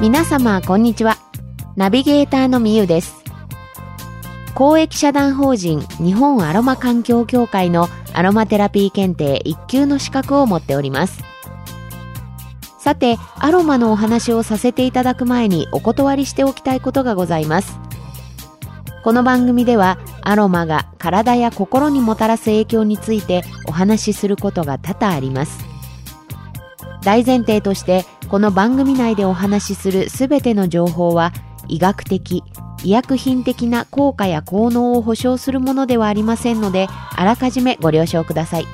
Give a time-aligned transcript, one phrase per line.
[0.00, 1.16] 皆様こんにちは。
[1.74, 3.16] ナビゲーターのみゆです。
[4.54, 11.24] 公益社団法人日本アロマ環境協会のアロマテラピー検定1級の資格を持っております。
[12.78, 17.80] さてアロマのお話をさせていただく前にお断りしておきたいことがございます。
[19.02, 25.58] この番組ではアロマが体や心にもたらす影響についてお話しすることが多々あります。
[27.02, 31.32] 大前提としてこの番組内でお話しするすべての情報は
[31.66, 32.44] 医学的
[32.84, 38.66] 医薬品的な効果や効能を保証するものではありませんのであらかじめご了承ください。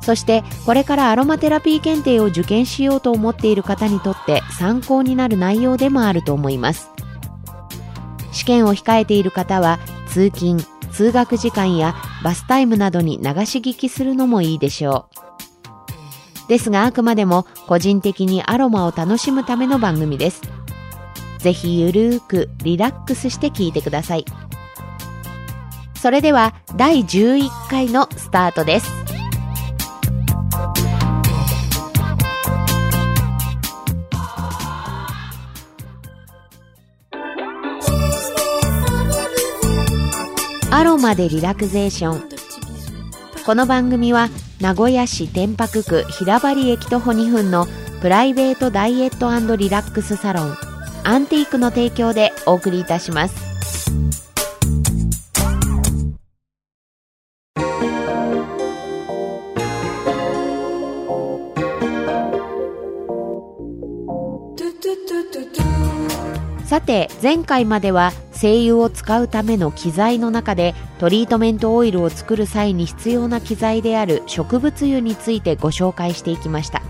[0.00, 6.90] そしてこれからアロマテラピー検定を受験しようと思っている方にとって参考になる内容でもあると思います。
[8.32, 10.60] 試験を控えている方は通勤
[10.90, 15.23] 通学時間やバスタイムなどに流し聞きするのもいいでしょう。
[16.48, 20.42] ですがあくまでも個人的にアロマを楽しむための番組です。
[21.38, 24.24] ぜひゆるーくリラックスして聞いてください。
[25.94, 29.04] それでは第11回のスタートです。
[40.70, 42.28] アロマでリラクゼーション。
[43.46, 44.28] この番組は
[44.60, 47.66] 名古屋市天白区平張駅徒歩2分の
[48.00, 50.56] プライベートダイエットリラックスサロン
[51.04, 53.54] アンティークの提供でお送りいたします。
[66.64, 76.82] さて前回までは精油を使うための機材の中でトリートメントオイルを作る際に必要な機材である植物油についてご紹介していきました。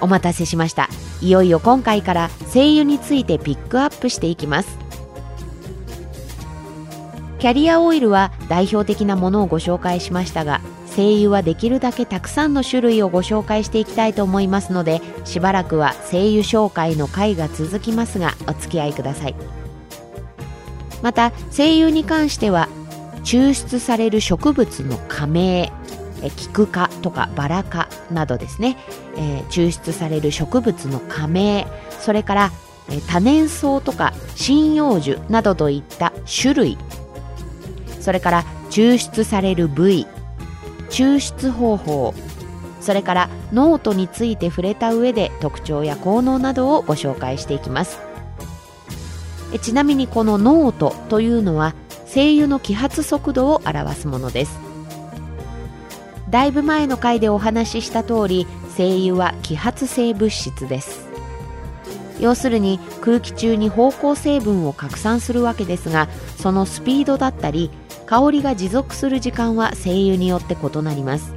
[0.00, 0.88] お待たせしました。
[1.22, 4.78] いよいよ今回から精油についてピックアップしていきます。
[7.38, 10.60] キャリアオイルは代表的なものをご紹介しましたが
[10.96, 19.34] 精油はできるだけたくさんの種類をご紹介していきたいと思いますのでしばらくは精油紹介の回が続きますがお付き合いください。
[21.02, 22.70] また精油に関しては
[23.24, 25.70] 抽出される植物の加盟
[26.36, 28.78] キク科とかバラ科などですね、
[29.18, 31.66] えー、抽出される植物の加盟
[32.00, 32.52] それから、
[32.88, 36.78] え、多年草とか針葉樹などといった種類。
[38.00, 40.06] それから抽出される部位。
[40.96, 42.14] 抽出方法
[42.80, 47.98] それからノートについて触れた上で特徴や効能などをご紹介していきます。
[49.60, 51.74] ちなみにこのノートというのは
[52.06, 54.58] 精油の揮発速度を表すものです。
[56.30, 61.08] だいぶ前の回でお話しした通り精油は揮発性物質です。
[62.20, 66.08] 要するに空気中に芳香成分を拡散するわけですが
[66.38, 67.70] そのスピードだったり
[68.06, 71.34] 香りが持続する時間は精油によって異なります。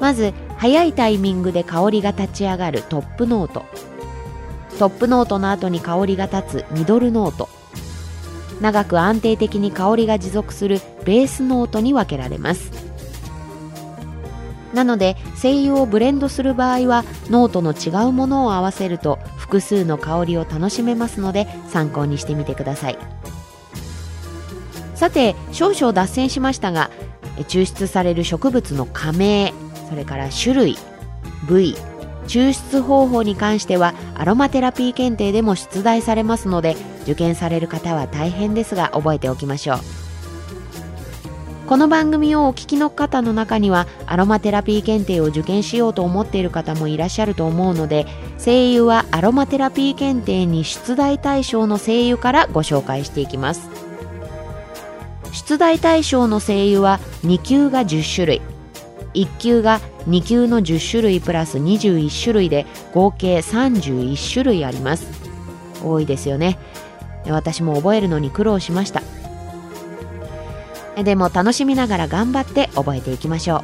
[0.00, 3.64] まず早いタイミングで香りが立ち上がるトップノート。
[4.78, 7.48] トップノートの後に香りが立つミドルノート。
[8.60, 12.70] 長く安定的に香りが持続するベースノートに分けられます。
[14.74, 23.21] なので精油をブレンドする場合はノートの違うものを合わせると複数の香りを楽しめますので参考にしてみてください。
[24.94, 26.90] さて少々脱線しましたが
[27.48, 29.52] 抽出される植物の科名
[29.88, 30.76] それから種類
[31.46, 31.76] 部位
[32.26, 39.78] 抽出方法に関してはアロマテラピー検定でも出題されますので受験される方は大変ですが覚えておきましょう。
[41.72, 48.06] この番組をお聞きの方の中にはアロマテラピー検定を受験しようと思っている方もいらっしゃると思うので
[48.42, 53.91] 声優はアロマテラピー検定に出題対象の声優からご紹介していきます。
[55.32, 58.42] 出題対象の声優は2級が10種類。
[59.14, 65.06] 1級が2級の10種類プラス21種類で合計31種類あります。
[65.82, 66.58] 多いですよね。
[67.28, 69.02] 私も覚えるのに苦労しました。
[71.02, 73.62] でも楽しみながら頑張って覚えていきましょう。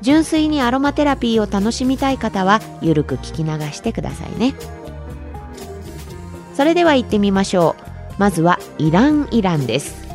[0.00, 4.54] 純粋にアロマテラピーを楽しみたい方はゆるく聞き流してくださいね。
[6.54, 7.82] それでは行ってみましょう。
[8.18, 10.07] まずはイランイランです。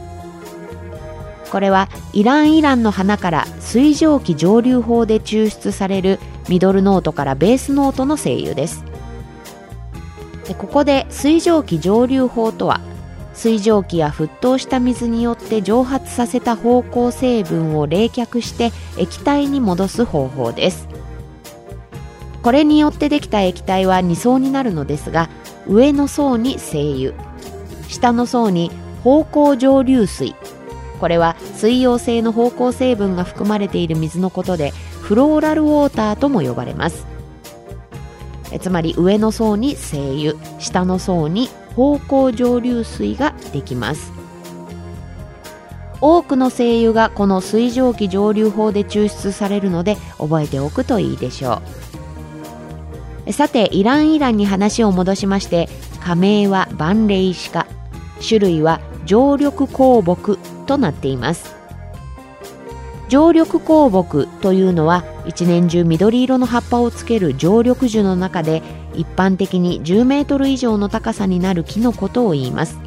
[1.53, 6.19] これはイランイランの花から水蒸気蒸留法で抽出される
[6.49, 8.83] ミドルノートからベースノートの精油です。
[10.47, 12.81] でここで水蒸気蒸留法とは
[13.35, 20.87] 水蒸気や沸騰した水によって蒸発させた芳香成分を冷却して液体に戻す方法です。
[22.41, 25.29] これによってできた液体は2層になるのですが
[25.67, 27.13] 上の層に精油
[27.89, 28.71] 下の層に
[29.03, 30.33] 芳香蒸留水。
[31.03, 34.71] これは水溶性の芳香成分が含まれている水のことで
[35.01, 37.05] フローラルウォーターとも呼ばれます。
[38.61, 44.13] つまり上の層に精油下の層に芳香蒸留水ができます。
[45.99, 51.61] 多くの精油がこの水蒸気蒸留法で抽出されるので覚えておくといいでしょ
[53.27, 53.33] う。
[53.33, 55.67] さてイランイランに話を戻しまして
[55.99, 57.67] 加盟は万霊シカ
[58.25, 61.55] 種類は常緑香木となっています。
[63.09, 68.63] 常緑香木というのは一年中緑色の葉っぱをつける常緑樹の中で
[68.95, 72.79] 一般的に10メートル以上の高さになる木のことを言います。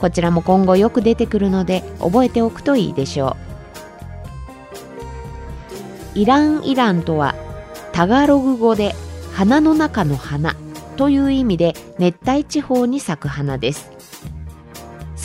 [0.00, 3.36] こちらも今後よく出てくるので覚えておくといいでしょ
[6.14, 6.18] う。
[6.18, 7.34] イランイランとは
[7.92, 8.94] タガログ語で
[9.32, 10.54] 花の中の花
[10.96, 13.93] という意味で熱帯地方に咲く花です。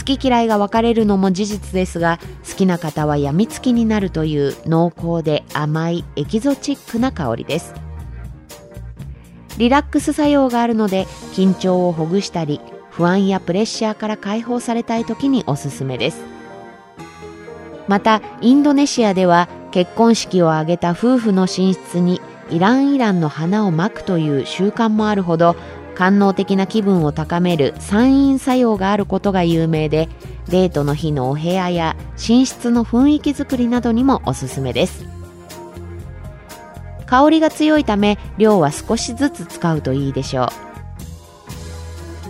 [0.09, 2.17] 好き嫌いが分かれるのも事実ですが
[2.49, 7.75] 好きな方はやみつきになるという濃厚で甘いエキゾチックな香りです。
[9.59, 12.59] リラックス作用があるので緊張をほぐしたり
[12.89, 16.23] 不安やプレッシャーから解放されたい時におすすめです。
[17.87, 22.19] またインドネシアでは結婚式を挙げた夫婦の寝室に
[22.49, 25.55] イランイランの花をまくという習慣もあるほど
[25.99, 30.07] 官能的な気分を高める散因作用があることが有名で
[30.47, 35.03] デートの日のお部屋や寝室の雰囲気づくりなどにもおすすめです。
[37.05, 40.47] 香りが強いため量は少しずつ使うといいでしょう。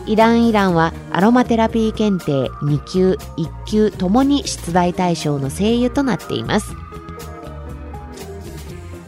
[0.07, 6.74] イランイランはアロマテラピー検定2級1級ともに出題対象の精油となっています。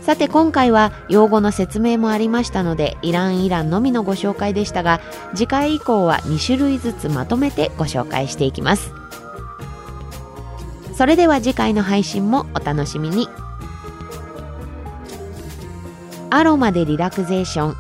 [0.02, 5.00] さて今回は用語の説明もありましたのでイランイランのみのご紹介でしたが
[5.36, 8.94] 次回以降は2種類ずつまとめてご紹介していきます。
[10.96, 13.28] それでは次回の配信もお楽しみに。
[16.30, 17.76] アロマでリラクゼーション。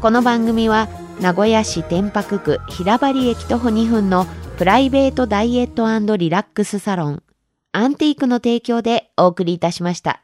[0.00, 0.88] この番組は
[1.20, 4.26] 名古屋市天白区平張駅徒歩2分の
[4.58, 7.22] プライベートダイエットリラックスサロン
[7.72, 10.22] アンティークの提供でお送りいたしました。